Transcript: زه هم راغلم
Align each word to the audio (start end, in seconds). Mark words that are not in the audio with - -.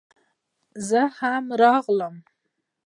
زه 0.87 1.01
هم 1.17 1.43
راغلم 1.61 2.15